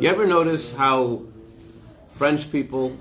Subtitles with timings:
[0.00, 1.24] You ever notice how
[2.14, 2.96] French people,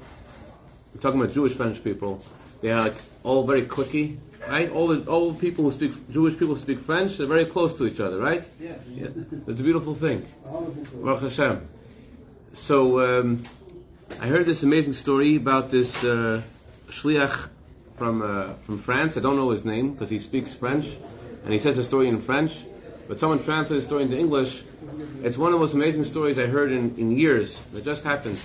[0.93, 2.21] I'm talking about Jewish French people,
[2.61, 4.17] they are like all very cliquey,
[4.49, 4.69] right?
[4.69, 7.87] All the all people who speak Jewish people who speak French, they're very close to
[7.87, 8.43] each other, right?
[8.59, 8.85] Yes.
[8.89, 9.07] Yeah.
[9.47, 10.25] It's a beautiful thing.
[11.01, 11.65] Baruch Hashem.
[12.53, 13.43] So um,
[14.19, 16.41] I heard this amazing story about this uh,
[16.89, 17.47] shliach
[17.95, 19.15] from uh, from France.
[19.15, 20.97] I don't know his name because he speaks French,
[21.45, 22.65] and he says the story in French.
[23.09, 24.63] But someone translated the story into English.
[25.23, 27.59] It's one of the most amazing stories I heard in, in years.
[27.73, 28.39] That just happened.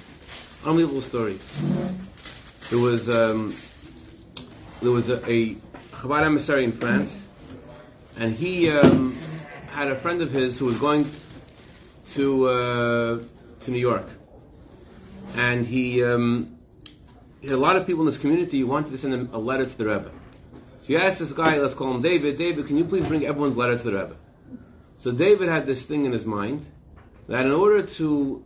[0.64, 1.38] Unbelievable story.
[2.70, 3.54] There was um,
[4.80, 5.56] there was a, a
[5.92, 7.28] Chabad emissary in France,
[8.16, 9.14] and he um,
[9.70, 11.10] had a friend of his who was going
[12.14, 13.18] to uh,
[13.60, 14.08] to New York,
[15.36, 16.56] and he, um,
[17.46, 19.84] a lot of people in this community wanted to send him a letter to the
[19.84, 20.10] Rebbe.
[20.80, 22.38] So he asked this guy, let's call him David.
[22.38, 24.16] David, can you please bring everyone's letter to the Rebbe?
[25.04, 26.64] So David had this thing in his mind
[27.28, 28.42] that in order to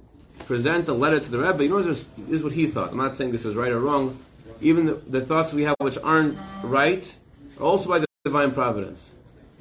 [0.46, 2.90] present a letter to the Rebbe, you know, this is what he thought.
[2.90, 4.18] I'm not saying this is right or wrong.
[4.60, 7.14] Even the, the thoughts we have which aren't right
[7.60, 9.12] are also by the divine providence.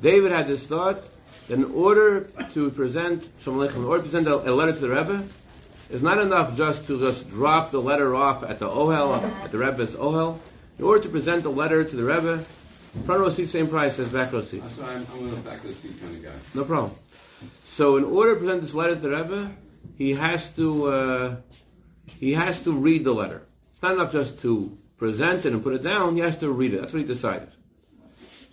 [0.02, 1.00] David had this thought
[1.48, 2.22] that in order
[2.54, 5.24] to present in order to present a, a letter to the Rebbe,
[5.92, 9.60] it's not enough just to just drop the letter off at the Ohel, at the
[9.60, 10.40] Rebbe's Ohel.
[10.80, 12.44] In order to present the letter to the Rebbe,
[13.06, 14.62] front row seat, same price as back row seat.
[14.62, 16.32] That's why I'm, I'm a back row seat kind of guy.
[16.56, 16.96] No problem.
[17.66, 19.52] So in order to present this letter to the Rebbe,
[19.98, 21.36] he has to uh,
[22.08, 23.44] he has to read the letter.
[23.74, 26.16] It's not enough just to present it and put it down.
[26.16, 26.82] He has to read it.
[26.82, 27.50] That's what he decided.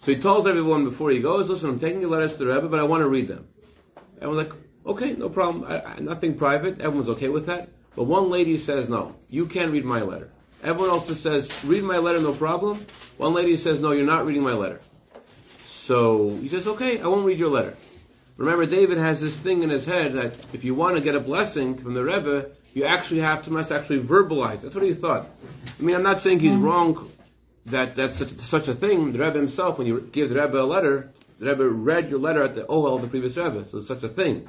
[0.03, 2.69] So he tells everyone before he goes, "Listen, I'm taking the letters to the Rebbe,
[2.69, 3.49] but I want to read them."
[4.21, 5.65] Everyone's like, "Okay, no problem.
[5.67, 6.81] I, I, nothing private.
[6.81, 10.31] Everyone's okay with that." But one lady says, "No, you can't read my letter."
[10.65, 12.85] Everyone else says, "Read my letter, no problem."
[13.19, 14.81] One lady says, "No, you're not reading my letter."
[15.67, 17.75] So he says, "Okay, I won't read your letter."
[18.37, 21.21] Remember, David has this thing in his head that if you want to get a
[21.21, 24.63] blessing from the Rebbe, you actually have to must actually verbalize.
[24.63, 25.29] That's what he thought.
[25.79, 26.65] I mean, I'm not saying he's mm-hmm.
[26.65, 27.11] wrong
[27.67, 29.13] that that's such, such a thing.
[29.13, 32.43] The Rebbe himself, when you give the Rebbe a letter, the Rebbe read your letter
[32.43, 34.49] at the Ohel of the previous Rebbe, so it's such a thing.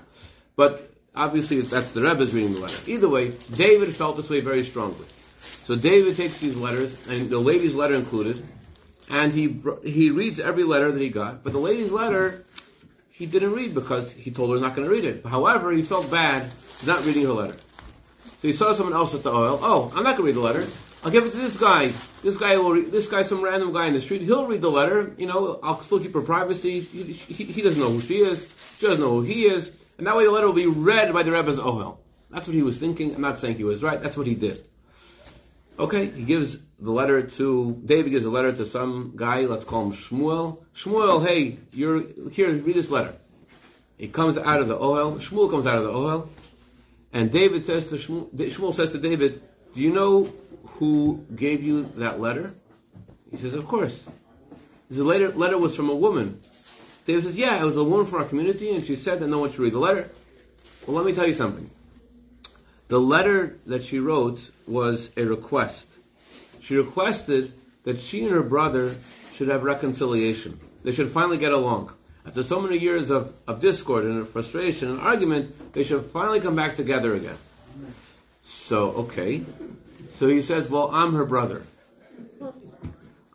[0.56, 2.90] But obviously, that's the Rebbe's reading the letter.
[2.90, 5.06] Either way, David felt this way very strongly.
[5.66, 8.46] So David takes these letters, and the lady's letter included,
[9.10, 11.44] and he he reads every letter that he got.
[11.44, 12.46] But the lady's letter
[13.10, 15.26] he didn't read because he told her not going to read it.
[15.26, 16.52] However, he felt bad
[16.86, 17.56] not reading her letter.
[17.56, 19.60] So he saw someone else at the ohel.
[19.62, 20.68] Oh, I'm not going to read the letter.
[21.02, 21.94] I'll give it to this guy.
[22.22, 22.74] This guy will.
[22.74, 24.22] Read, this guy, some random guy in the street.
[24.22, 25.16] He'll read the letter.
[25.18, 26.82] You know, I'll still keep her privacy.
[26.82, 28.54] He, he, he doesn't know who she is.
[28.78, 29.78] She doesn't know who he is.
[29.98, 31.98] And that way, the letter will be read by the Rebbe's ohel.
[32.30, 33.16] That's what he was thinking.
[33.16, 34.02] I'm not saying he was right.
[34.04, 34.68] That's what he did.
[35.78, 38.12] Okay, he gives the letter to David.
[38.12, 39.42] Gives a letter to some guy.
[39.42, 40.60] Let's call him Shmuel.
[40.74, 42.52] Shmuel, hey, you're here.
[42.52, 43.16] Read this letter.
[43.98, 45.20] He comes out of the ohel.
[45.20, 46.30] Shmuel comes out of the ohel,
[47.12, 49.42] and David says to Shmuel, Shmuel says to David,
[49.74, 50.34] "Do you know
[50.80, 52.54] who gave you that letter?"
[53.32, 54.06] He says, "Of course."
[54.90, 56.40] The letter letter was from a woman.
[57.06, 59.40] David says, "Yeah, it was a woman from our community, and she said that no
[59.40, 60.10] one should read the letter."
[60.88, 61.70] Well, let me tell you something.
[62.88, 65.90] The letter that she wrote was a request.
[66.62, 67.54] She requested
[67.84, 68.96] that she and her brother
[69.34, 70.60] should have reconciliation.
[70.84, 71.92] They should finally get along.
[72.26, 76.56] After so many years of, of discord and frustration and argument, they should finally come
[76.56, 77.38] back together again.
[78.44, 79.44] So, okay.
[80.16, 81.64] So he says, Well, I'm her brother.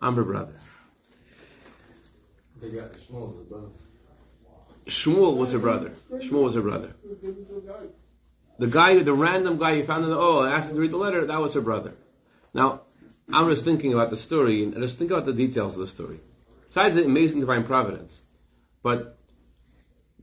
[0.02, 0.54] I'm her brother.
[2.60, 3.68] They got Shmuel's the brother.
[4.86, 5.92] Shmuel was her brother.
[6.12, 6.94] Shmuel was her brother.
[8.60, 10.98] The guy, the random guy you found in the oh, asked him to read the
[10.98, 11.24] letter.
[11.24, 11.94] That was her brother.
[12.52, 12.82] Now,
[13.32, 16.20] I'm just thinking about the story and just think about the details of the story.
[16.68, 18.22] Besides the amazing divine providence,
[18.82, 19.16] but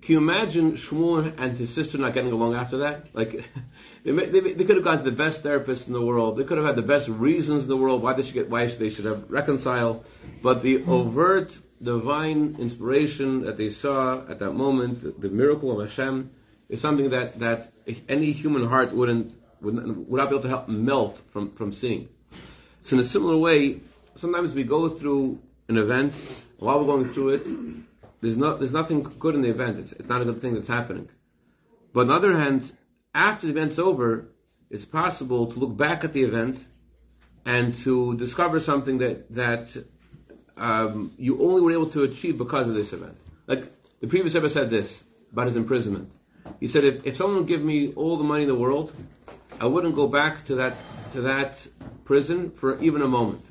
[0.03, 3.07] can you imagine Shmuel and his sister not getting along after that?
[3.15, 3.43] Like,
[4.03, 6.37] they, they, they could have gone to the best therapist in the world.
[6.37, 8.67] They could have had the best reasons in the world why they should get, why
[8.67, 10.05] they should have reconciled.
[10.43, 15.89] But the overt divine inspiration that they saw at that moment, the, the miracle of
[15.89, 16.29] Hashem,
[16.69, 17.73] is something that, that
[18.07, 21.71] any human heart wouldn't would not, would not be able to help melt from, from
[21.73, 22.09] seeing.
[22.81, 23.81] So in a similar way,
[24.15, 26.13] sometimes we go through an event,
[26.59, 27.47] while we're going through it,
[28.21, 29.79] there's no there's nothing good in the event.
[29.79, 31.09] It's, it's not a good thing that's happening.
[31.93, 32.71] But on the other hand,
[33.13, 34.27] after the event's over,
[34.69, 36.65] it's possible to look back at the event
[37.45, 39.85] and to discover something that that
[40.57, 43.17] um, you only were able to achieve because of this event.
[43.45, 46.11] Like the previous Rebbe said this about his imprisonment.
[46.59, 48.93] He said, if, if someone would give me all the money in the world,
[49.59, 50.75] I wouldn't go back to that
[51.13, 51.67] to that
[52.05, 53.45] prison for even a moment.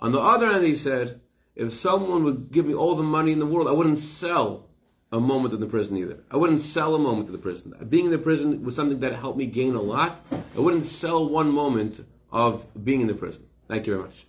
[0.00, 1.20] On the other hand, he said,
[1.54, 4.68] if someone would give me all the money in the world, I wouldn't sell
[5.10, 6.18] a moment in the prison either.
[6.30, 7.74] I wouldn't sell a moment in the prison.
[7.88, 10.24] Being in the prison was something that helped me gain a lot.
[10.56, 13.44] I wouldn't sell one moment of being in the prison.
[13.68, 14.26] Thank you very much.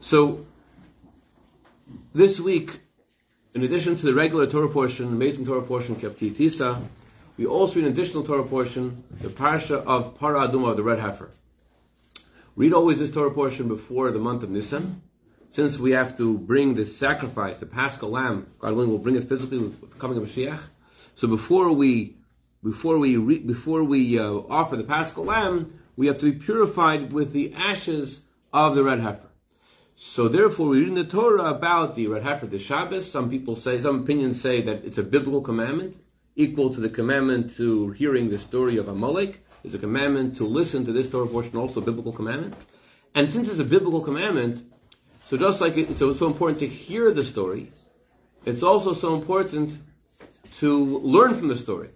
[0.00, 0.46] So,
[2.12, 2.80] this week,
[3.54, 6.34] in addition to the regular Torah portion, amazing Torah portion, Kepti
[7.36, 10.98] we also read an additional Torah portion, the parsha of Para Aduma, of the red
[10.98, 11.30] heifer.
[12.56, 15.02] Read always this Torah portion before the month of Nisan
[15.54, 19.22] since we have to bring the sacrifice, the Paschal Lamb, God willing, we'll bring it
[19.22, 20.58] physically with the coming of Mashiach.
[21.14, 22.16] So before we,
[22.62, 27.12] before we, re, before we uh, offer the Paschal Lamb, we have to be purified
[27.12, 29.28] with the ashes of the red heifer.
[29.94, 33.08] So therefore, we read in the Torah about the red heifer, the Shabbos.
[33.08, 35.96] Some people say, some opinions say that it's a biblical commandment,
[36.36, 39.44] equal to the commandment to hearing the story of Amalek.
[39.62, 42.54] It's a commandment to listen to this Torah portion, also a biblical commandment.
[43.14, 44.70] And since it's a biblical commandment,
[45.24, 47.70] so just like it's so important to hear the story,
[48.44, 49.78] it's also so important
[50.56, 51.90] to learn from the story.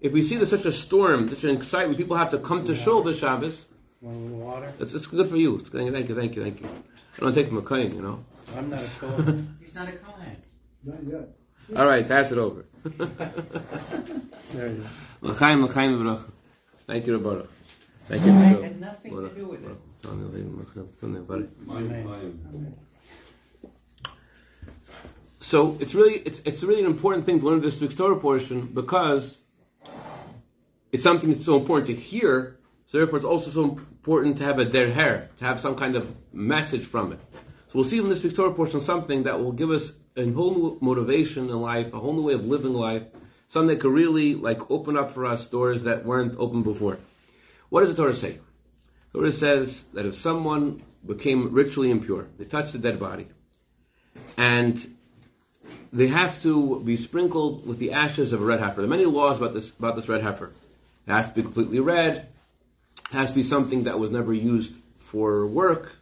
[0.00, 2.74] If we see there's such a storm, such an excitement, people have to come to
[2.74, 3.66] Shul this Shabbos.
[4.02, 4.72] Want a little water?
[4.78, 5.58] It's, it's good for you.
[5.58, 6.68] Thank you, thank you, thank you, thank you.
[7.16, 8.18] I don't take from a kohen, you know.
[8.56, 9.56] I'm not a Kohen.
[9.60, 10.36] He's not a Kohen.
[10.84, 11.35] Not yet.
[11.74, 12.64] All right, pass it over.
[12.84, 14.84] there you
[15.22, 15.28] go.
[15.28, 16.30] L'chaim, l'chaim, v'rach.
[16.86, 17.48] Thank you, Rabbaruch.
[18.06, 18.62] Thank I you.
[18.62, 19.76] had nothing to do with it.
[21.66, 22.74] Mine,
[25.40, 28.66] So it's really it's it's really an important thing to learn this week's Torah portion
[28.66, 29.40] because
[30.92, 32.58] it's something that's so important to hear.
[32.86, 36.14] So therefore, it's also so important to have a derher, to have some kind of
[36.32, 37.18] message from it.
[37.32, 40.54] So we'll see in this week's Torah portion something that will give us a whole
[40.54, 43.02] new motivation in life, a whole new way of living life,
[43.48, 46.98] something that could really like open up for us doors that weren't open before.
[47.68, 48.38] What does the Torah say?
[49.12, 53.28] The Torah says that if someone became ritually impure, they touched a dead body,
[54.36, 54.94] and
[55.92, 58.76] they have to be sprinkled with the ashes of a red heifer.
[58.76, 60.52] There are many laws about this about this red heifer.
[61.06, 62.28] It has to be completely red.
[63.10, 65.95] It has to be something that was never used for work.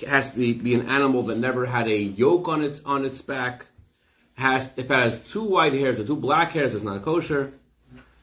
[0.00, 3.22] Has to be, be an animal that never had a yoke on its on its
[3.22, 3.66] back.
[4.34, 7.52] Has if it has two white hairs or two black hairs, it's not kosher.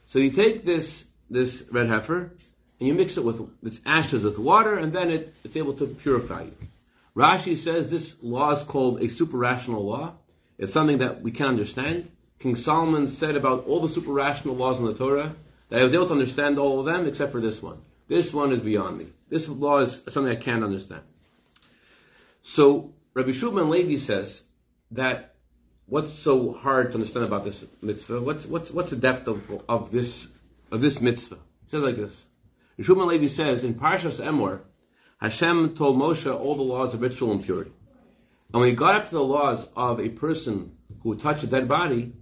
[0.08, 2.32] So you take this this red heifer
[2.80, 5.88] and you mix it with its ashes with water, and then it, it's able to
[5.88, 6.56] purify you.
[7.16, 10.14] Rashi says this law is called a super rational law.
[10.58, 12.12] It's something that we can understand.
[12.40, 15.34] King Solomon said about all the super rational laws in the Torah
[15.70, 17.78] that I was able to understand all of them except for this one.
[18.08, 19.08] This one is beyond me.
[19.30, 21.04] This law is something I can't understand.
[22.44, 24.44] So Rabbi Shulman Levi says
[24.92, 25.36] that
[25.88, 28.22] what's so hard to understand about this mitzvah?
[28.22, 30.30] What's what's what's the depth of, of this
[30.72, 31.36] of this mitzvah?
[31.36, 32.26] It says like this.
[32.80, 34.60] Shulman Levi says in Parshas Emor,
[35.20, 37.72] Hashem told Moshe all the laws of ritual impurity.
[38.52, 41.68] And when he got up to the laws of a person who touched a dead
[41.68, 42.14] body,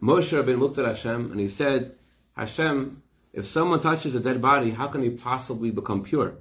[0.00, 1.96] Moshe Rabbeinu looked at Hashem and he said,
[2.36, 3.02] Hashem,
[3.34, 6.36] if someone touches a dead body, how can they possibly become pure?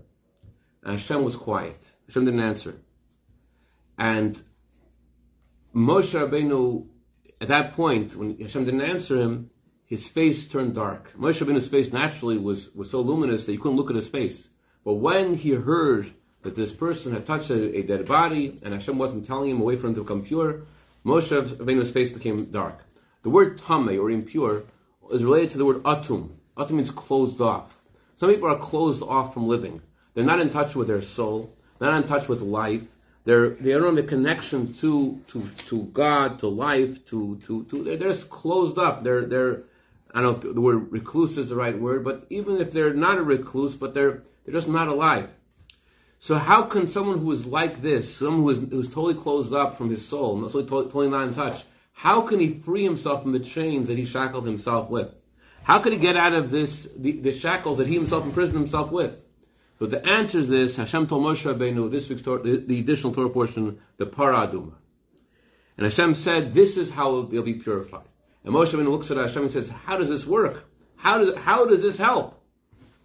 [0.82, 1.93] And Hashem was quiet.
[2.08, 2.80] Hashem didn't answer.
[3.98, 4.42] And
[5.74, 6.88] Moshe Rabbeinu,
[7.42, 9.50] at that point, when Hashem didn't answer him,
[9.86, 11.14] his face turned dark.
[11.18, 14.50] Moshe Rabbeinu's face naturally was, was so luminous that you couldn't look at his face.
[14.84, 18.98] But when he heard that this person had touched a, a, dead body and Hashem
[18.98, 20.64] wasn't telling him away from him to become pure,
[21.06, 22.80] Moshe Rabbeinu's face became dark.
[23.24, 24.64] The word tame or impure
[25.12, 26.32] is related to the word atum.
[26.58, 27.82] Atum means closed off.
[28.16, 29.82] Some people are closed off from living.
[30.14, 31.56] They're not in touch with their soul.
[31.84, 32.84] Not in touch with life.
[33.26, 37.84] They're they don't have a connection to to to God, to life, to to to.
[37.84, 39.04] They're, just closed up.
[39.04, 39.64] They're they're.
[40.14, 43.18] I don't know the word recluse is the right word, but even if they're not
[43.18, 45.30] a recluse, but they're they're just not alive.
[46.20, 49.54] So how can someone who is like this, someone who is, who is totally closed
[49.54, 53.34] up from his soul, totally, totally not in touch, how can he free himself from
[53.34, 55.14] the chains that he shackled himself with?
[55.64, 58.90] How could he get out of this the, the shackles that he himself imprisoned himself
[58.90, 59.20] with?
[59.84, 63.14] So the answer is this: Hashem told Moshe Rabbeinu this week's Torah, the, the additional
[63.14, 64.76] Torah portion, the Para Aduma,
[65.76, 68.06] and Hashem said, "This is how they'll be purified."
[68.46, 70.64] And Moshe Rabbeinu looks at Hashem and says, "How does this work?
[70.96, 72.42] How does how does this help?"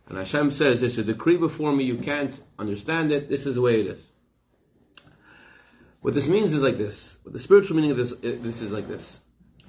[0.06, 1.82] And Hashem says, "There's a decree before me.
[1.82, 3.28] You can't understand it.
[3.28, 4.06] This is the way it is."
[6.00, 7.16] What this means is like this.
[7.24, 9.20] What the spiritual meaning of this this is like this.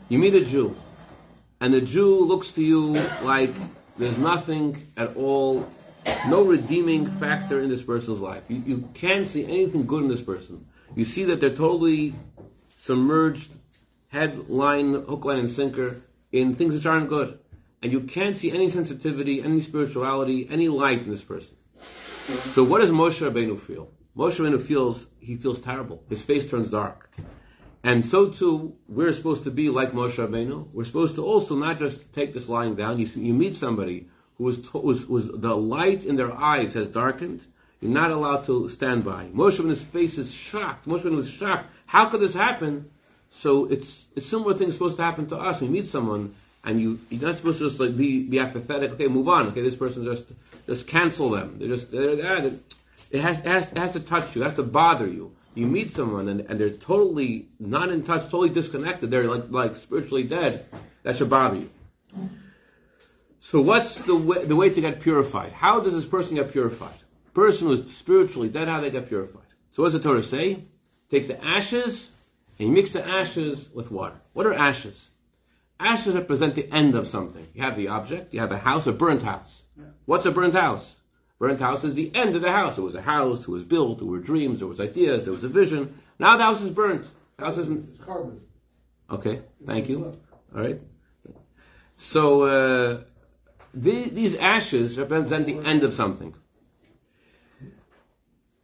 [0.09, 0.75] You meet a Jew,
[1.59, 3.55] and the Jew looks to you like
[3.97, 5.67] there's nothing at all,
[6.27, 8.43] no redeeming factor in this person's life.
[8.47, 10.65] You, you can't see anything good in this person.
[10.95, 12.15] You see that they're totally
[12.77, 13.51] submerged,
[14.09, 16.01] head, line, hook, line, and sinker
[16.31, 17.39] in things which aren't good.
[17.81, 21.55] And you can't see any sensitivity, any spirituality, any light in this person.
[21.75, 23.89] So what does Moshe Rabbeinu feel?
[24.15, 26.03] Moshe Rabbeinu feels he feels terrible.
[26.09, 27.09] His face turns dark,
[27.83, 30.73] And so too, we're supposed to be like Moshe Rabbeinu.
[30.73, 32.99] We're supposed to also not just take this lying down.
[32.99, 34.09] You, you meet somebody
[34.39, 37.41] who was, was, was the light in their eyes has darkened.
[37.81, 39.25] You're not allowed to stand by.
[39.27, 40.87] Moshe Rabbeinu's face is shocked.
[40.87, 41.69] Moshe was shocked.
[41.85, 42.89] How could this happen?
[43.29, 45.61] So it's it's similar things supposed to happen to us.
[45.61, 48.91] You meet someone and you you're not supposed to just like be be apathetic.
[48.93, 49.47] Okay, move on.
[49.47, 50.27] Okay, this person just
[50.65, 51.59] just cancel them.
[51.59, 52.51] They're just they're, they're,
[53.11, 54.41] it has, it has it has to touch you.
[54.41, 55.35] It has to bother you.
[55.55, 59.11] You meet someone and, and they're totally not in touch, totally disconnected.
[59.11, 60.65] They're like like spiritually dead.
[61.03, 61.69] That should bother you.
[63.39, 65.53] So what's the way, the way to get purified?
[65.53, 66.93] How does this person get purified?
[67.33, 69.43] person who is spiritually dead, how they get purified?
[69.71, 70.65] So what does the Torah say?
[71.09, 72.11] Take the ashes
[72.57, 74.15] and you mix the ashes with water.
[74.33, 75.09] What are ashes?
[75.79, 77.47] Ashes represent the end of something.
[77.53, 79.63] You have the object, you have a house, a burnt house.
[80.05, 80.99] What's a burnt house?
[81.39, 82.77] Burnt house is the end of the house.
[82.77, 85.45] It was a house, it was built, there were dreams, there was ideas, there was
[85.45, 85.97] a vision.
[86.19, 87.07] Now the house is burnt.
[87.37, 87.87] The house isn't.
[87.87, 88.41] It's carbon.
[89.09, 90.19] Okay, thank you.
[90.53, 90.81] All right.
[91.95, 93.01] So uh,
[93.73, 96.35] the, these ashes represent the end of something.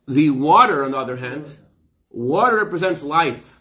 [0.08, 1.48] The water, on the other hand,
[2.10, 3.60] water represents life.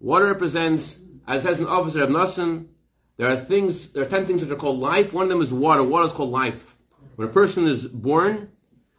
[0.00, 2.68] Water represents, as says the opposite of Nassim,
[3.16, 5.12] there are things, there are ten things that are called life.
[5.12, 5.82] One of them is water.
[5.82, 6.76] Water is called life.
[7.16, 8.50] When a person is born,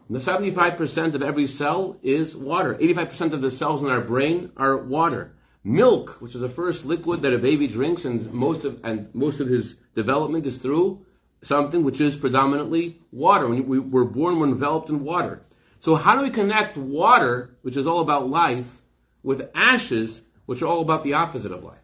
[0.10, 2.76] the 75% of every cell is water.
[2.76, 5.36] 85% of the cells in our brain are water.
[5.64, 9.40] Milk, which is the first liquid that a baby drinks, and most of and most
[9.40, 11.05] of his development is through
[11.46, 13.48] something which is predominantly water.
[13.48, 15.44] We were born, we're enveloped in water.
[15.80, 18.82] So how do we connect water, which is all about life,
[19.22, 21.78] with ashes, which are all about the opposite of life?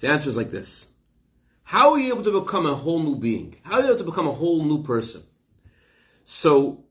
[0.00, 0.86] The answer is like this.
[1.64, 3.56] How are you able to become a whole new being?
[3.62, 5.22] How are you able to become a whole new person?
[6.24, 6.84] So,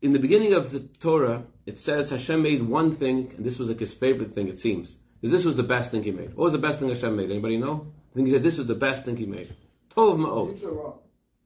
[0.00, 3.68] in the beginning of the Torah, it says Hashem made one thing, and this was
[3.68, 4.96] like his favorite thing, it seems.
[5.20, 6.34] Because this was the best thing he made.
[6.34, 7.30] What was the best thing Hashem made?
[7.30, 7.92] Anybody know?
[8.12, 9.54] I think he said this was the best thing he made.
[9.94, 10.98] Tov Ma'od.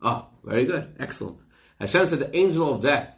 [0.03, 0.95] Oh, very good.
[0.99, 1.39] Excellent.
[1.81, 3.13] Hashem said the angel of death.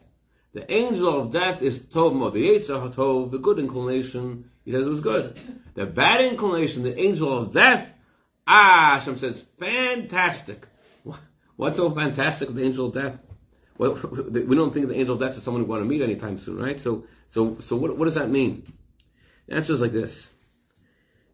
[0.55, 2.33] The angel of death is Tov Ma'od.
[2.33, 5.39] The Yetzer Tov, the good inclination, he says it was good.
[5.75, 7.93] The bad inclination, the angel of death,
[8.47, 10.67] ah, Hashem says, fantastic.
[11.57, 13.19] What's so fantastic with the angel of death?
[13.77, 13.95] Well,
[14.31, 16.39] we don't think of the angel of death as someone we want to meet anytime
[16.39, 16.81] soon, right?
[16.81, 18.65] So, so, so what, what does that mean?
[19.47, 20.31] The answer is like this.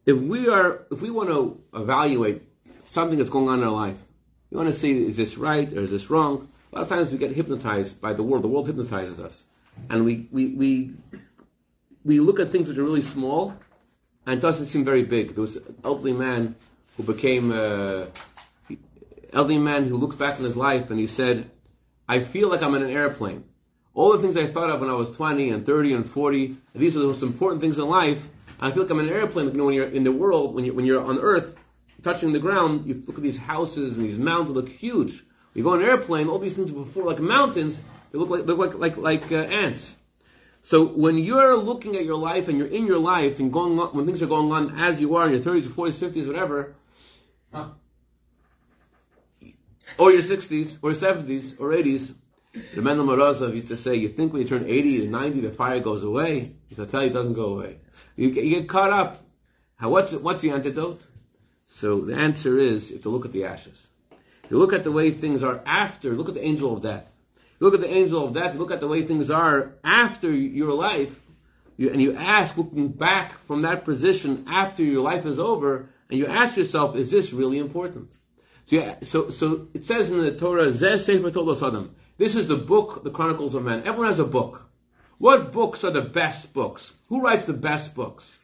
[0.05, 2.43] If we are, if we want to evaluate
[2.85, 3.97] something that's going on in our life,
[4.51, 6.49] we want to see, is this right or is this wrong?
[6.73, 8.45] A lot of times we get hypnotized by the world.
[8.45, 9.45] The world hypnotizes us.
[9.91, 10.93] And we, we, we,
[12.05, 13.57] we look at things that are really small
[14.27, 15.35] and it doesn't seem very big.
[15.35, 16.55] There was an elderly man
[16.97, 18.07] who became, uh,
[19.33, 21.51] elderly man who looked back in his life and he said,
[22.09, 23.45] I feel like I'm in an airplane.
[23.95, 26.97] All the things I thought of when I was 20 and 30 and 40, these
[26.97, 28.29] are the most important things in life.
[28.61, 29.47] I feel like I'm in an airplane.
[29.47, 31.55] You know, when you're in the world, when you're, when you're on Earth,
[32.05, 35.25] touching the ground, you look at these houses and these mountains look huge.
[35.55, 37.81] You go on an airplane, all these things before like mountains,
[38.13, 39.97] they look like look like like like uh, ants.
[40.63, 43.89] So when you're looking at your life and you're in your life and going on,
[43.89, 46.75] when things are going on as you are in your 30s or 40s, 50s, whatever,
[47.53, 47.69] huh?
[49.99, 52.15] or your 60s or 70s or 80s,
[52.75, 55.51] the Mendel Morozov used to say, you think when you turn 80 to 90, the
[55.51, 56.53] fire goes away?
[56.69, 57.79] He said, I tell you, it doesn't go away.
[58.17, 59.23] You get, you get caught up.
[59.77, 61.03] How, what's, what's the antidote?
[61.75, 63.89] So the answer is, to look at the ashes.
[64.49, 67.13] You look at the way things are after, look at the angel of death.
[67.59, 70.31] You look at the angel of death, you look at the way things are after
[70.31, 71.19] your life,
[71.77, 76.17] you, and you ask, looking back from that position after your life is over, and
[76.21, 78.09] you ask yourself, is this really important?
[78.67, 81.93] So, yeah, so, so it says in the Torah, Zeh Sefer Toldos Adam.
[82.19, 83.81] This is the book, the Chronicles of Men.
[83.81, 84.71] Everyone has a book.
[85.19, 86.95] What books are the best books?
[87.09, 88.39] Who writes the best books?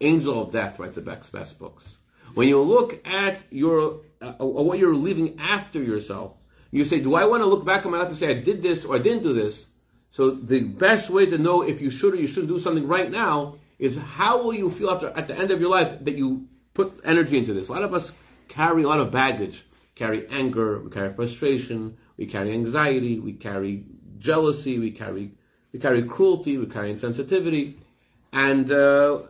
[0.00, 1.98] Angel of Death writes the best, best books.
[2.34, 6.34] When you look at your uh, what you're leaving after yourself,
[6.70, 8.62] you say, "Do I want to look back on my life and say I did
[8.62, 9.68] this or I didn't do this?"
[10.10, 13.10] So the best way to know if you should or you shouldn't do something right
[13.10, 16.48] now is how will you feel after at the end of your life that you
[16.74, 17.68] put energy into this.
[17.68, 18.12] A lot of us
[18.48, 19.66] carry a lot of baggage.
[19.94, 23.84] Carry anger, we carry frustration, we carry anxiety, we carry
[24.18, 25.32] jealousy, we carry
[25.72, 27.76] we carry cruelty, we carry insensitivity,
[28.32, 29.20] and uh,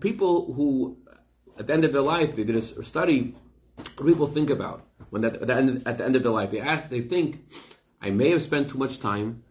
[0.00, 0.96] people who
[1.58, 3.34] at the end of their life, they did a study.
[4.02, 6.88] People think about when at the, end, at the end of their life, they ask,
[6.88, 7.44] they think,
[8.00, 9.42] I may have spent too much time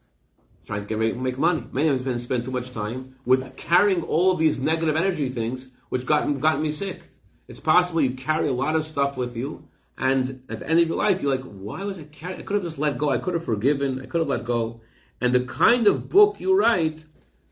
[0.66, 1.66] trying to get, make money.
[1.72, 6.06] May have spent too much time with carrying all of these negative energy things, which
[6.06, 7.04] got got me sick.
[7.48, 9.68] It's possible you carry a lot of stuff with you,
[9.98, 12.40] and at the end of your life, you're like, why was I carrying?
[12.40, 13.10] I could have just let go.
[13.10, 14.02] I could have forgiven.
[14.02, 14.82] I could have let go.
[15.20, 17.04] And the kind of book you write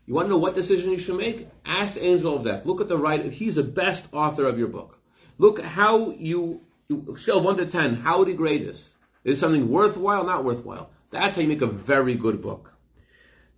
[0.06, 1.48] You want to know what decision you should make?
[1.64, 2.66] Ask the angel of death.
[2.66, 3.28] Look at the writer.
[3.28, 4.98] He's the best author of your book.
[5.38, 7.94] Look how you, you scale one to ten.
[7.94, 8.90] How would he grade this?
[9.24, 10.24] Is something worthwhile?
[10.24, 10.90] Not worthwhile.
[11.10, 12.72] That's how you make a very good book.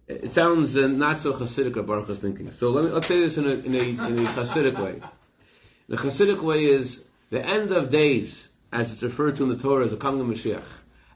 [0.06, 2.50] It sounds uh, not so Hasidic, Baruch is thinking.
[2.50, 5.00] So let me, let's say this in a, in a, in a Hasidic way.
[5.88, 9.86] The Hasidic way is the end of days, as it's referred to in the Torah,
[9.86, 10.62] is the coming of Mashiach.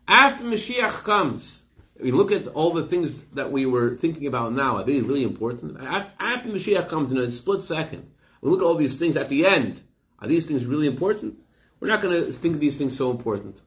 [0.07, 1.63] After Mashiach comes,
[2.01, 4.77] we look at all the things that we were thinking about now.
[4.77, 5.77] Are they really important?
[5.81, 9.47] After, Mashiach comes in a split second, we look at all these things at the
[9.47, 9.83] end.
[10.21, 11.39] Are these things really important?
[11.81, 13.61] We're not going to think of these things so important.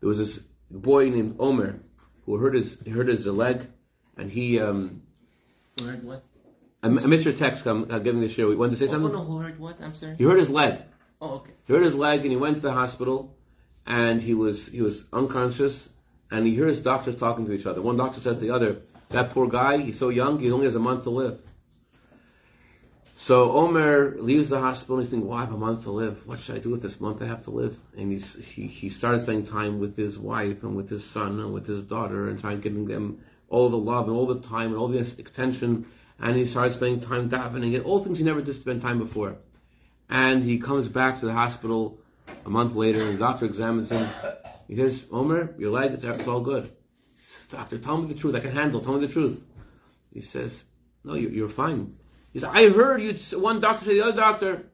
[0.00, 0.40] There was this
[0.70, 1.80] boy named Omer
[2.26, 3.66] who hurt his hurt his leg,
[4.16, 5.02] and he um,
[5.80, 6.24] Heard what?
[6.82, 7.66] I, I missed your text.
[7.66, 8.50] I'm, I'm giving the show.
[8.50, 9.12] You wanted to say Oh, something?
[9.12, 9.80] no, who heard what?
[9.80, 10.16] I'm sorry.
[10.16, 10.78] He hurt his leg.
[11.20, 11.52] Oh, okay.
[11.66, 13.36] He hurt his leg, and he went to the hospital,
[13.86, 15.88] and he was he was unconscious,
[16.34, 17.80] and he hears doctors talking to each other.
[17.80, 18.70] One doctor says to the other,
[19.10, 21.38] "That poor guy, he's so young, he only has a month to live."
[23.14, 26.26] So Omer leaves the hospital, and he's thinking, "Well, I have a month to live.
[26.26, 28.88] What should I do with this month I have to live?" And he's he, he
[28.88, 32.40] started spending time with his wife and with his son and with his daughter, and
[32.40, 35.86] trying getting them all the love and all the time and all the attention.
[36.18, 39.36] And he started spending time davening and all things he never did spend time before.
[40.08, 41.98] And he comes back to the hospital
[42.44, 44.06] a month later, and the doctor examines him.
[44.68, 46.72] He says, Omer, your leg, it's, it's all good.
[47.18, 48.34] Says, doctor, tell me the truth.
[48.34, 48.80] I can handle.
[48.80, 49.44] Tell me the truth.
[50.12, 50.64] He says,
[51.02, 51.96] no, you're, you're fine.
[52.32, 54.66] He said, I heard you, one doctor say the other doctor.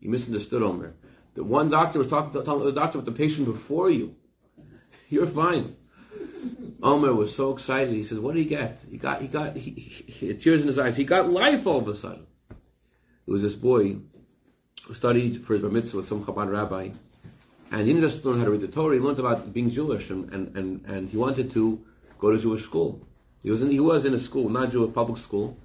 [0.00, 0.94] You misunderstood, Omer.
[1.34, 4.16] The one doctor was talking to the doctor about the patient before you.
[5.08, 5.76] You're fine.
[6.82, 7.94] Omer was so excited.
[7.94, 8.80] He says, "What did he get?
[8.90, 10.96] He got, he got, he, he, tears in his eyes.
[10.96, 12.26] He got life all of a sudden."
[13.26, 13.96] There was this boy
[14.86, 16.90] who studied for his bar mitzvah with some Chabad rabbi,
[17.70, 18.94] and he didn't just learn how to read the Torah.
[18.94, 21.80] He learned about being Jewish, and, and, and, and he wanted to
[22.18, 23.00] go to Jewish school.
[23.42, 25.56] He was in, he was in a school, not Jewish public school,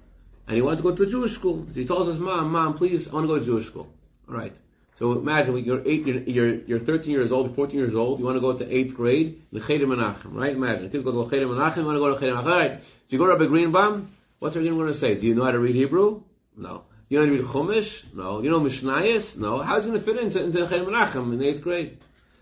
[0.46, 1.66] and he wanted to go to a Jewish school.
[1.72, 3.88] So he tells his mom, "Mom, please, I want to go to Jewish school."
[4.28, 4.54] All right.
[4.96, 8.18] So imagine you're eight, you're, you're, you're 13 years old, 14 years old.
[8.18, 10.52] You want to go to eighth grade, the Cheder Menachem, right?
[10.52, 11.76] Imagine kids go to Cheder Menachem.
[11.78, 12.46] You want to go to Cheder Menachem.
[12.46, 12.82] All right.
[12.82, 14.10] So you go to Rabbi Greenbaum.
[14.38, 15.14] What's Rabbi Greenbaum going to say?
[15.16, 16.22] Do you know how to read Hebrew?
[16.56, 16.84] No.
[17.10, 18.14] You know how to read Chumash?
[18.14, 18.40] No.
[18.40, 19.36] You know Mishnayos?
[19.36, 19.58] No.
[19.58, 21.98] How's he going to fit into into Cheder Menachem in eighth grade?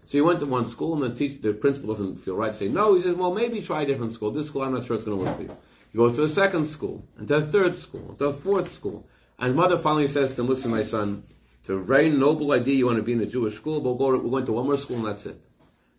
[0.07, 2.69] So he went to one school, and the teacher, the principal doesn't feel right say
[2.69, 2.95] no.
[2.95, 4.31] He says, "Well, maybe try a different school.
[4.31, 5.57] This school, I'm not sure it's going to work for you."
[5.93, 9.07] He goes to a second school, and to a third school, to a fourth school,
[9.39, 11.25] and mother finally says to him, "Listen, my son."
[11.61, 12.75] It's a very noble idea.
[12.75, 14.53] You want to be in a Jewish school, but we'll go to, we're going to
[14.53, 15.41] one more school and that's it.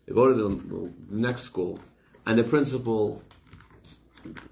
[0.06, 0.48] They go to the,
[1.10, 1.80] the next school,
[2.24, 3.20] and the principal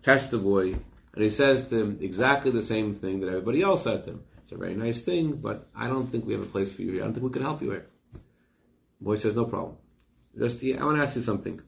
[0.03, 0.73] tests the boy,
[1.12, 4.25] and he says to him exactly the same thing that everybody else said to him.
[4.43, 6.90] It's a very nice thing, but I don't think we have a place for you
[6.95, 7.03] here.
[7.03, 7.87] I don't think we can help you here.
[9.05, 9.77] Boy says, no problem.
[10.38, 11.61] Just, I want to ask you something.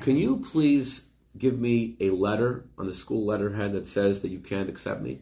[0.00, 1.02] Can you please
[1.36, 5.20] give me a letter on the school letterhead that says that you can't accept me?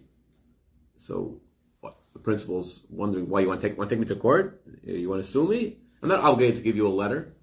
[0.98, 1.40] So
[1.80, 4.62] what, the principal's wondering why you want to take want to take me to court.
[4.84, 5.78] You want to sue me?
[6.00, 7.34] I'm not obligated to give you a letter.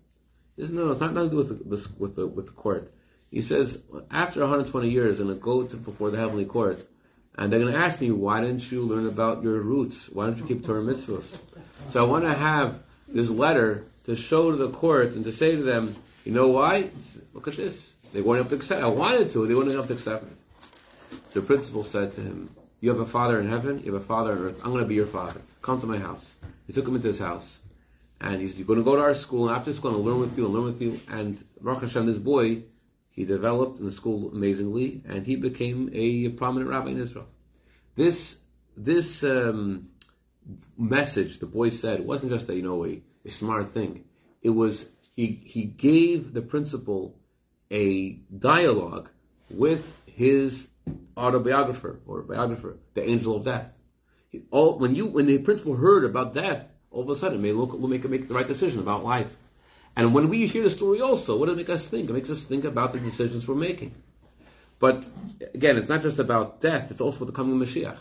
[0.56, 2.94] He says, no, it's not nothing to do with the, with the with the court.
[3.30, 6.88] He says after 120 years, I'm going to go to, before the heavenly court,
[7.36, 10.08] and they're going to ask me why didn't you learn about your roots?
[10.08, 11.38] Why don't you keep Torah mitzvahs?
[11.90, 15.56] So I want to have this letter to show to the court and to say
[15.56, 16.90] to them, you know why?
[17.34, 17.94] Look at this.
[18.14, 18.84] They weren't able to accept.
[18.84, 19.46] I wanted to.
[19.46, 21.22] They weren't able to accept it.
[21.34, 22.50] The principal said to him,
[22.82, 24.62] you have a father in heaven, you have a father on earth.
[24.64, 25.42] I'm going to be your father.
[25.62, 26.36] Come to my house.
[26.66, 27.60] He took him into his house.
[28.22, 30.06] And he said, You're going to go to our school, and after school, I'm going
[30.06, 31.00] to learn with you and learn with you.
[31.10, 32.64] And Baruch Hashem, this boy,
[33.10, 37.28] he developed in the school amazingly, and he became a prominent rabbi in Israel.
[37.96, 38.40] This,
[38.76, 39.90] this um,
[40.78, 44.04] message the boy said wasn't just a, you know, a, a smart thing.
[44.42, 47.16] It was, he, he gave the principal
[47.72, 49.10] a dialogue
[49.50, 50.70] with his
[51.18, 53.72] autobiographer or biographer, the angel of death.
[54.30, 57.52] He- All, when you when the principal heard about death, all of a sudden may
[57.52, 59.38] look will make make the right decision about life.
[59.96, 62.10] And when we hear the story, also, what does it make us think?
[62.10, 63.94] It makes us think about the decisions we're making.
[64.80, 65.06] But
[65.54, 68.00] again, it's not just about death; it's also about the coming of Mashiach.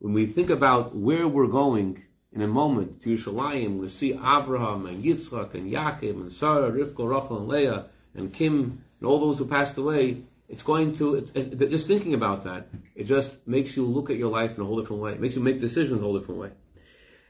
[0.00, 4.86] When we think about where we're going in a moment to Yerushalayim, we see Abraham
[4.86, 9.38] and Yitzchak and Yaakov and Sarah, Rivka, Rachel and Leah and Kim and all those
[9.38, 10.22] who passed away.
[10.48, 12.68] It's going to it, it, just thinking about that.
[12.94, 15.12] It just makes you look at your life in a whole different way.
[15.12, 16.50] It makes you make decisions a whole different way.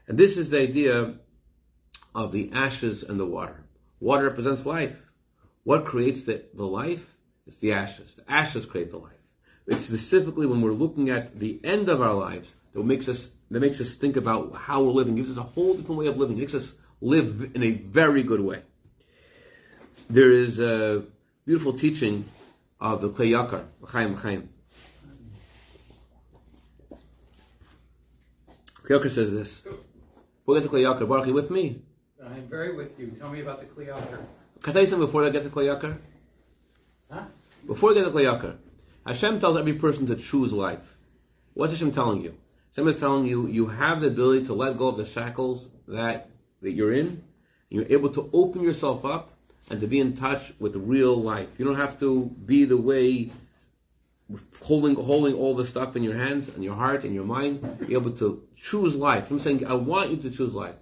[0.07, 1.15] And this is the idea
[2.13, 3.63] of the ashes and the water.
[3.99, 5.01] Water represents life.
[5.63, 7.15] What creates the, the life?
[7.45, 8.15] It's the ashes.
[8.15, 9.13] The ashes create the life.
[9.67, 13.59] It's specifically when we're looking at the end of our lives that makes us that
[13.59, 16.37] makes us think about how we're living, gives us a whole different way of living,
[16.37, 18.61] makes us live in a very good way.
[20.09, 21.03] There is a
[21.45, 22.25] beautiful teaching
[22.79, 24.49] of the Klei Yakar, Chaim Chaim.
[28.83, 29.63] Kli Yakar says this.
[30.45, 31.07] We'll get to Kli Yakar.
[31.07, 31.81] Baruch, you with me?
[32.23, 33.07] I'm very with you.
[33.11, 34.19] Tell me about the Kli Yakar.
[34.61, 35.97] Can I tell you something before I get to Kli Yakar?
[37.11, 37.23] Huh?
[37.65, 38.55] Before I get to Kli Yakar,
[39.05, 40.97] Hashem tells every person to choose life.
[41.53, 42.37] What's Hashem telling you?
[42.77, 46.29] Hashem is telling you you have the ability to let go of the shackles that,
[46.61, 47.23] that you're in.
[47.69, 49.33] You're able to open yourself up
[49.71, 51.47] and to be in touch with real life.
[51.57, 53.31] You don't have to be the way
[54.61, 57.87] holding holding all the stuff in your hands and your heart and your mind.
[57.87, 59.31] Be able to choose life.
[59.31, 60.75] I'm saying I want you to choose life.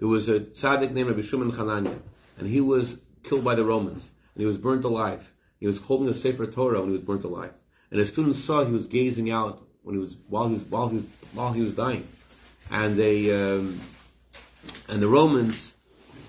[0.00, 1.98] There was a tzaddik named Rabbi Shimon Chananya,
[2.36, 5.32] and he was killed by the Romans, and he was burnt alive.
[5.60, 7.54] He was holding a Sefer Torah when he was burnt alive,
[7.90, 10.88] and his students saw he was gazing out when he was while he was while
[10.88, 12.06] he was while he was dying,
[12.70, 13.80] and they um,
[14.88, 15.74] and the Romans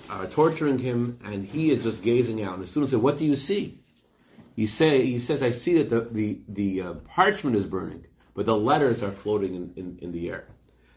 [0.09, 2.55] are torturing him, and he is just gazing out.
[2.55, 3.79] And the students say, "What do you see?"
[4.55, 8.45] He say he says, "I see that the the the uh, parchment is burning, but
[8.45, 10.45] the letters are floating in, in, in the air."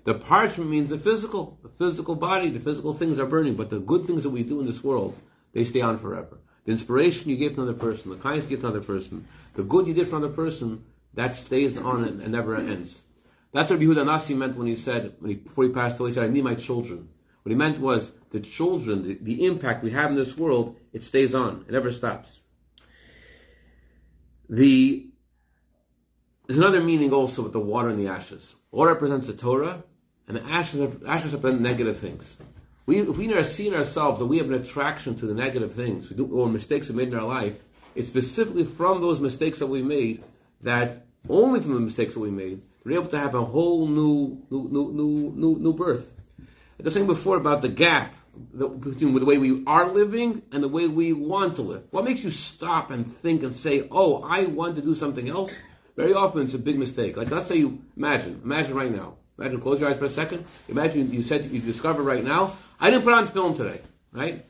[0.05, 3.81] The parchment means the physical, the physical body, the physical things are burning, but the
[3.81, 5.19] good things that we do in this world,
[5.53, 6.39] they stay on forever.
[6.65, 9.65] The inspiration you gave to another person, the kindness you give to another person, the
[9.65, 10.85] good you did for another person,
[11.17, 13.03] that stays on and, and never ends.
[13.53, 16.15] That's what Yehuda Nasi meant when he said, when he, before he passed away, he
[16.15, 17.09] said, I need my children.
[17.43, 21.03] What he meant was, the children, the, the impact we have in this world, it
[21.03, 21.65] stays on.
[21.67, 22.41] It never stops.
[24.49, 25.09] The,
[26.47, 28.57] there's another meaning also with the water and the ashes.
[28.71, 29.83] Water represents the Torah,
[30.29, 32.37] and the ashes, are, ashes represent negative things.
[32.85, 36.11] We, if we see in ourselves that we have an attraction to the negative things,
[36.11, 37.63] we do, or mistakes we made in our life,
[37.95, 40.23] it's specifically from those mistakes that we made
[40.61, 44.43] that only from the mistakes that we made, we're able to have a whole new,
[44.51, 44.93] new, new,
[45.35, 46.13] new, new, birth.
[46.39, 48.15] I was saying before about the gap
[48.57, 51.85] between the way we are living and the way we want to live.
[51.91, 55.53] What makes you stop and think and say, "Oh, I want to do something else"?
[55.97, 57.17] Very often, it's a big mistake.
[57.17, 59.15] Like let's say you imagine, imagine right now.
[59.39, 60.45] Imagine, close your eyes for a second.
[60.69, 63.81] Imagine you said you discover right now, I didn't put on tefillin today,
[64.13, 64.45] right?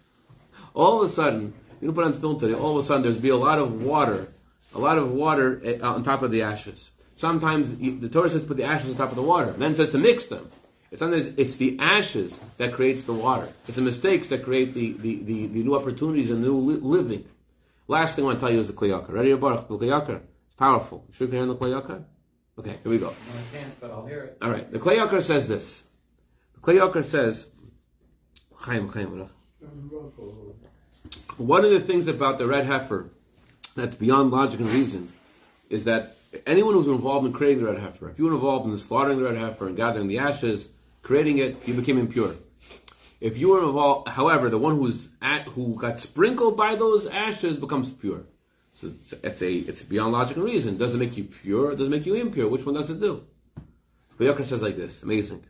[0.74, 2.54] All of a sudden, you didn't put on tefillin today.
[2.54, 4.28] All of a sudden, there's be a lot of water,
[4.74, 6.90] a lot of water eh, on top of the ashes.
[7.14, 9.52] Sometimes the Torah says to put the ashes on top of the water.
[9.52, 10.50] Then it says to mix them.
[10.90, 13.48] It's, it's the ashes that creates the water.
[13.66, 17.24] It's the mistakes that create the, the, the, the new opportunities and new li- living.
[17.88, 19.12] Last thing I want to tell you is the Kli Yakar.
[19.12, 19.66] Ready, Baruch?
[19.68, 20.20] The Kli Yakar.
[20.46, 21.04] It's powerful.
[21.08, 22.04] You sure you can hear the Kli Yakar?
[22.58, 23.06] Okay, here we go.
[23.06, 24.38] No, I can't, but I'll hear it.
[24.40, 24.70] All right.
[24.70, 25.84] The Kli Yakar says this.
[26.54, 27.48] The Kli Yakar says,
[28.54, 29.28] Chaim, Chaim,
[31.36, 33.10] one of the things about the red heifer
[33.76, 35.12] that's beyond logic and reason
[35.70, 38.72] is that anyone who's involved in creating the red heifer, if you were involved in
[38.72, 40.68] the slaughtering the red heifer and gathering the ashes,
[41.02, 42.34] creating it, you became impure.
[43.20, 47.56] If you were involved, however, the one who's at, who got sprinkled by those ashes
[47.56, 48.24] becomes pure.
[48.74, 50.76] So it's a it's beyond logic and reason.
[50.76, 51.74] Does it make you pure?
[51.74, 52.48] Does it make you impure?
[52.48, 53.24] Which one does it do?
[54.18, 55.44] Vayakar says like this, amazing.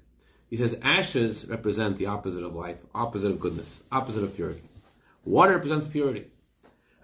[0.48, 4.62] He says ashes represent the opposite of life, opposite of goodness, opposite of purity.
[5.24, 6.26] Water represents purity.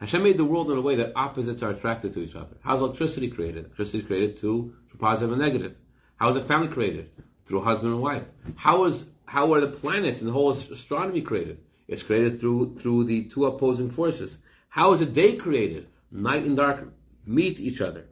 [0.03, 2.57] Hashem made the world in a way that opposites are attracted to each other.
[2.61, 3.67] How's electricity created?
[3.67, 5.77] Electricity is created to, through positive and negative.
[6.17, 7.11] How is a family created?
[7.47, 8.25] Through husband and wife.
[8.57, 11.59] How is how are the planets and the whole astronomy created?
[11.87, 14.39] It's created through through the two opposing forces.
[14.71, 15.87] How is a day created?
[16.11, 16.89] Night and dark
[17.25, 18.09] meet each other.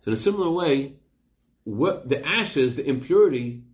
[0.00, 0.94] So in a similar way,
[1.64, 3.64] what, the ashes, the impurity,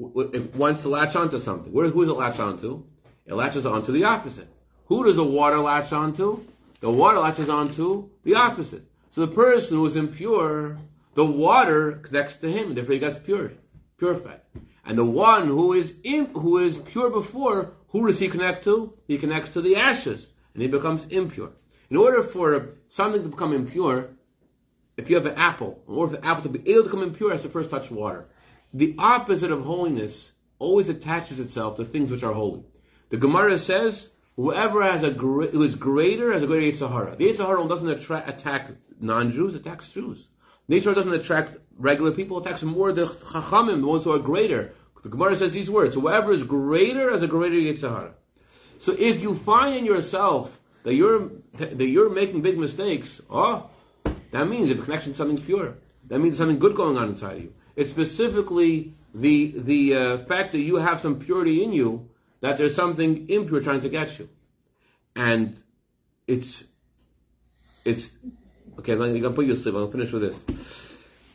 [0.00, 1.72] it wants to latch onto something.
[1.72, 2.86] Where, who does it latch onto?
[3.24, 4.48] It latches onto the opposite.
[4.86, 6.44] Who does the water latch onto?
[6.80, 8.84] The water latches onto the opposite.
[9.10, 10.78] So the person who is impure,
[11.14, 13.52] the water connects to him, therefore he gets pure,
[13.98, 14.40] purified.
[14.84, 18.94] And the one who is in, who is pure before, who does he connect to?
[19.06, 21.52] He connects to the ashes, and he becomes impure.
[21.90, 24.10] In order for something to become impure,
[24.96, 27.02] if you have an apple, in order for the apple to be able to become
[27.02, 28.26] impure, it has to first touch water.
[28.72, 32.64] The opposite of holiness always attaches itself to things which are holy.
[33.08, 34.10] The Gemara says,
[34.40, 37.14] whoever has a who is greater has a greater Yetzer Hara.
[37.16, 40.28] The Yetzer Hara doesn't attack non-Jews, attacks Jews.
[40.68, 44.72] Yetzer Hara doesn't attract regular people, attacks more the Chachamim, the ones who are greater.
[45.02, 48.14] The Gemara says these words, whoever is greater has a greater Yetzer Hara.
[48.78, 53.68] So if you find in yourself that you're that you're making big mistakes, oh,
[54.30, 55.74] that means a connection to something pure.
[56.08, 57.54] That means something good going on inside of you.
[57.76, 62.09] It's specifically the the uh, fact that you have some purity in you
[62.40, 64.28] that there's something impure trying to get you,
[65.14, 65.56] and
[66.26, 66.64] it's
[67.84, 68.12] it's
[68.78, 68.92] okay.
[68.92, 69.74] I'm gonna put you to sleep.
[69.74, 70.92] I'm gonna finish with this.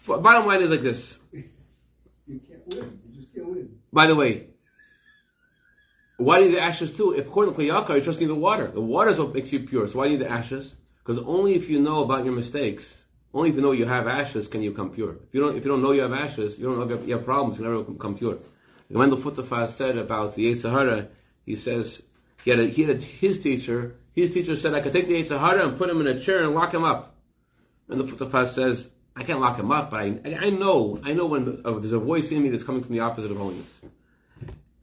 [0.08, 1.20] Bottom line is like this.
[1.32, 3.00] You can't win.
[3.08, 3.80] You just can't win.
[3.92, 4.48] By the way,
[6.18, 7.12] why do you need the ashes too?
[7.12, 8.68] If according to Kli Yakar, you're just need the water.
[8.68, 9.88] The water is what makes you pure.
[9.88, 10.76] So why do you need the ashes?
[11.04, 14.48] Because only if you know about your mistakes, only if you know you have ashes,
[14.48, 15.18] can you come pure.
[15.28, 17.26] If you don't, if you don't know you have ashes, you don't know you have
[17.26, 18.38] problems, you can never become pure.
[18.90, 21.08] Mendel Futerfas said about the Yetzer Hara,
[21.46, 22.04] he says
[22.44, 23.96] he had, a, he had a, his teacher.
[24.14, 26.44] His teacher said I could take the Yetzer Hara and put him in a chair
[26.44, 27.16] and lock him up.
[27.88, 31.62] Mendel Futerfas says I can't lock him up, but I, I know I know when
[31.64, 33.82] uh, there's a voice in me that's coming from the opposite of holiness.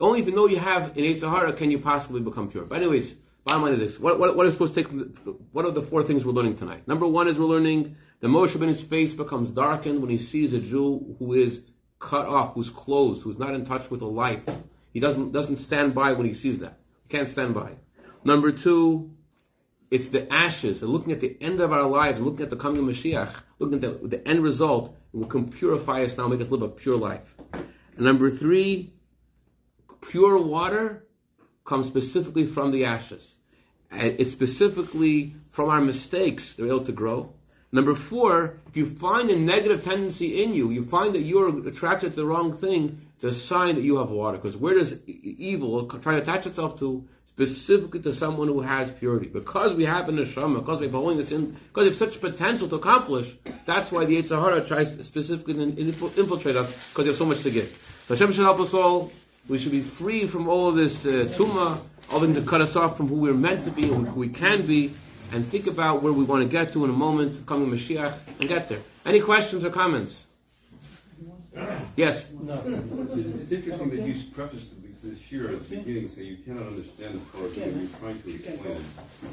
[0.00, 2.64] Only if you know you have an Yetzer Hara can you possibly become pure.
[2.64, 3.12] But anyways,
[3.44, 4.90] bottom line is this: what, what, is supposed to take?
[4.90, 6.88] The, what are the four things we're learning tonight?
[6.88, 10.60] Number one is we're learning the Moshe Rabbeinu's face becomes darkened when he sees a
[10.60, 11.62] Jew who is
[12.02, 14.44] cut off, who's closed, who's not in touch with the life.
[14.92, 16.78] He doesn't doesn't stand by when he sees that.
[17.04, 17.76] He can't stand by.
[18.24, 19.12] Number two,
[19.90, 20.82] it's the ashes.
[20.82, 23.32] And looking at the end of our lives, and looking at the coming of Mashiach,
[23.58, 26.68] looking at the, the end result, it can purify us now, make us live a
[26.68, 27.34] pure life.
[27.52, 28.94] And number three,
[30.08, 31.06] pure water
[31.64, 33.36] comes specifically from the ashes.
[33.90, 37.34] And It's specifically from our mistakes they're able to grow.
[37.74, 42.10] Number four, if you find a negative tendency in you, you find that you're attracted
[42.10, 44.36] to the wrong thing, it's a sign that you have water.
[44.36, 47.08] Because where does evil try to attach itself to?
[47.24, 49.26] Specifically to someone who has purity.
[49.26, 52.68] Because we have an neshama, because we have holiness in, because we have such potential
[52.68, 57.16] to accomplish, that's why the Yetzer Hara tries specifically to infiltrate us, because we have
[57.16, 58.04] so much to give.
[58.06, 59.10] So Hashem should help us all.
[59.48, 61.80] We should be free from all of this uh, tumah,
[62.10, 64.20] all of them to cut us off from who we're meant to be and who
[64.20, 64.92] we can be,
[65.32, 68.48] and think about where we want to get to in a moment, coming Mashiach, and
[68.48, 68.80] get there.
[69.04, 70.26] Any questions or comments?
[71.96, 72.32] Yes.
[72.32, 72.54] No.
[72.64, 77.14] It's interesting that you prefaced the the shiur at the beginning, say you cannot understand
[77.14, 78.82] the Torah, because you're trying to explain it.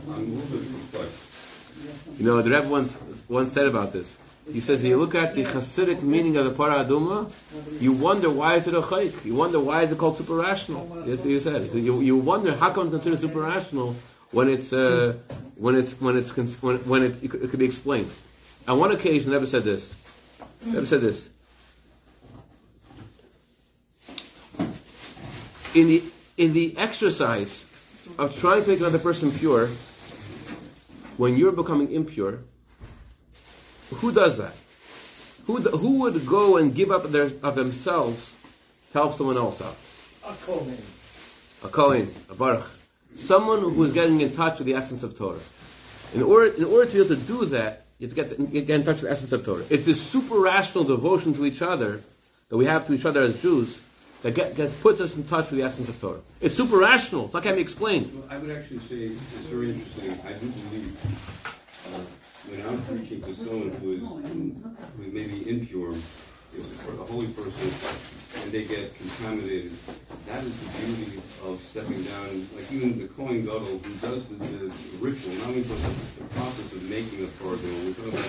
[0.07, 2.19] I'm a little bit perplexed.
[2.19, 4.17] You know, the Rebbe once, once said about this.
[4.51, 7.31] He says, if you look at the Hasidic meaning of the Para Aduma,
[7.79, 9.23] you wonder why is it a chayk?
[9.23, 10.85] You wonder why is it called super rational?
[11.05, 11.69] That's what he said.
[11.71, 13.95] You, you wonder how come it's considered super rational
[14.31, 15.15] when it's uh,
[15.55, 18.11] when it's when it's when, when it, it, could, be explained.
[18.67, 19.95] On one occasion, Rebbe said this.
[20.65, 21.29] Never said this.
[25.75, 26.03] In the
[26.37, 27.65] in the exercise
[28.17, 29.67] of trying to make another person pure,
[31.17, 32.39] when you're becoming impure,
[33.95, 34.55] who does that?
[35.45, 38.37] Who, who would go and give up their, of themselves
[38.91, 39.75] to help someone else out?
[40.31, 40.77] A Kohen.
[41.63, 42.78] A Kohen, a Baruch.
[43.19, 45.39] Someone who is getting in touch with the essence of Torah.
[46.15, 48.69] In order, in order to be able to do that, you have to get, get
[48.69, 49.63] in touch with the essence of Torah.
[49.69, 52.01] It's this super rational devotion to each other
[52.49, 53.84] that we have to each other as Jews
[54.23, 56.19] that get, get, puts us in touch with the essence of Torah.
[56.41, 57.25] It's super rational.
[57.25, 58.12] It's not can be explained.
[58.13, 60.19] Well, I would actually say it's very interesting.
[60.25, 60.95] I do believe
[61.88, 61.99] uh,
[62.49, 65.93] when I'm preaching to someone who is maybe impure,
[66.53, 67.69] is a holy person,
[68.43, 69.71] and they get contaminated,
[70.25, 72.47] that is the beauty of stepping down.
[72.55, 76.29] Like even the Kohen Gadol who does the, the ritual, not only for the, the
[76.33, 78.17] process of making a Torah, we're talking about